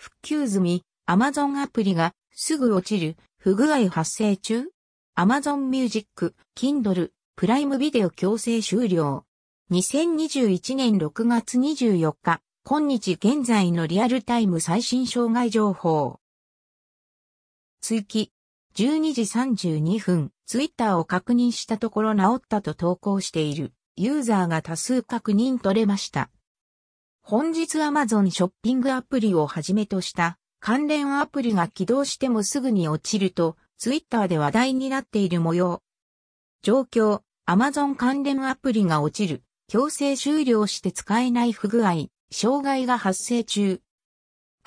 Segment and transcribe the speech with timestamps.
[0.00, 4.70] 復旧済み、Amazon アプリがすぐ落ちる不具合発生中
[5.14, 9.26] ?Amazon Music、Kindle、プライムビデオ強制終了。
[9.70, 16.18] 2021年6月24日、今日現在のリアルタイム最新障害情報。
[17.82, 18.32] 追記。
[18.74, 26.30] 12時32分、ツイッターを確認したところ治ったと投稿しているユーザーが多数確認取れました。
[27.30, 35.80] 本日 Amazon ショッピングアプリをはじめとした関連アプリが起動してもすぐに落ちるとツイッターで話題になっている模様。
[36.62, 43.80] 状況、Amazon 関連アプリが落ちる、強制終了して使えない不具合、障害が発生中。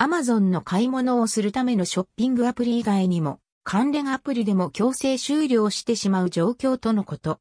[0.00, 7.40] Amazon の買い物をするためのショッピングアプリ以外にも、関連アプリでも強制終了してしまう状況とのこと。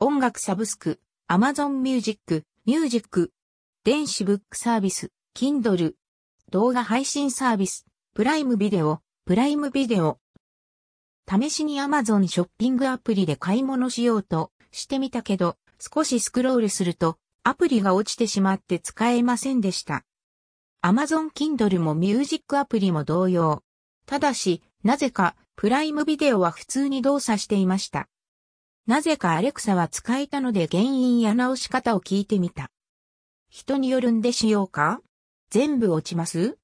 [0.00, 3.30] 音楽サブスク、Amazon Music、Music、
[3.84, 5.92] 電子ブックサービス、Kindle、
[6.50, 7.84] 動画配信サービス、
[8.14, 10.18] プライムビデオ、プライムビデオ。
[11.30, 20.02] 試しに Amazon ショッピングアプリで買い物しようとしてみたけど、少しスクロールすると、アプリが落ちてしまって使えませんでした。
[20.82, 23.62] Amazon Kindle も Music アプリも同様。
[24.06, 28.08] ただし、なぜか、プライムビデオは普通に動作していました。
[28.86, 32.70] なぜかアレクサは使えたので原因や直し方を聞いてみた。
[33.56, 35.00] 人によるんでしようか？
[35.48, 36.58] 全部落ちます？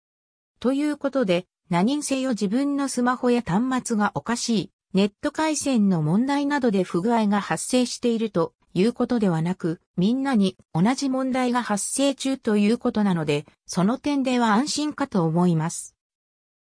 [0.58, 15.94] ということで、何にせよ自分のスマホや端末がおかしい、ネット回線の問題などで不具合が発生しているということではなく、みんなに同じ問題が発生中ということなので、その点では安心かと思います。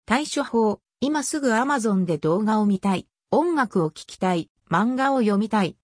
[0.05, 5.79] 対処法、今すぐ Amazon で動画を見たい、音楽を聴きたい、漫画を読みたい。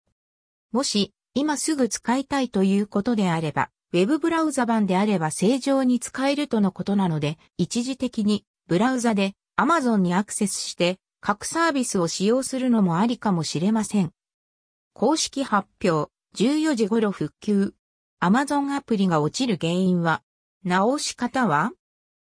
[0.73, 14.12] もし、今すぐ使いたいということであれば、ウェブブラウザ版であれば正常に使えるとのことなので、一時的にブラウザで Amazon にアクセスして各サービスを使用するのもありかもしれません。
[14.92, 17.74] 公式発表、14時頃復旧。
[18.20, 20.23] Amazon アプリが落ちる原因は、
[20.64, 21.73] 直し方は？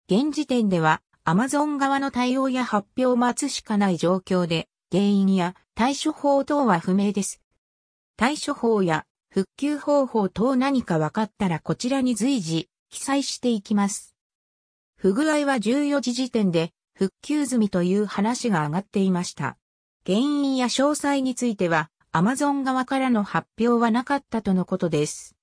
[0.09, 7.41] 現時点ではアマゾン側の対応や発表を待つしかない状況で、原因や対処法等は不明です。
[8.17, 9.05] 対処法や
[9.35, 14.15] 復旧方法等何か分かったらこちらに随時記載していきます。
[14.95, 19.57] 不具合は14時時点で復旧済みという話が上がっていました。
[20.05, 25.34] 原因や詳細については Amazon 側からの発表はなかったとのことです。